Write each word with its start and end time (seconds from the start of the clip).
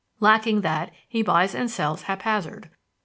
Lacking 0.19 0.61
that, 0.61 0.91
he 1.07 1.21
buys 1.21 1.53
and 1.53 1.69
sells 1.69 2.01
haphazard. 2.01 2.71